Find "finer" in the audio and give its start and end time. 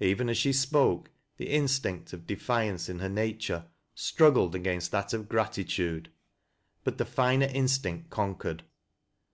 7.06-7.46